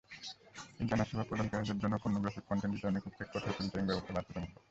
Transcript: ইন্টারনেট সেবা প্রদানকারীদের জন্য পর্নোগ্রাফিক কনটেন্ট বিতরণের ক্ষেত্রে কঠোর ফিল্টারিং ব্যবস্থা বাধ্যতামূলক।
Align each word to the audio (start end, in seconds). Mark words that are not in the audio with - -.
ইন্টারনেট 0.79 1.07
সেবা 1.09 1.27
প্রদানকারীদের 1.29 1.81
জন্য 1.83 1.95
পর্নোগ্রাফিক 2.03 2.43
কনটেন্ট 2.47 2.73
বিতরণের 2.73 3.03
ক্ষেত্রে 3.03 3.23
কঠোর 3.33 3.55
ফিল্টারিং 3.57 3.85
ব্যবস্থা 3.87 4.11
বাধ্যতামূলক। 4.15 4.51